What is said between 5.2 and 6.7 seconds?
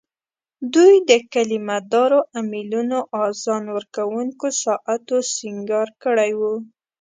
سینګار کړي وو.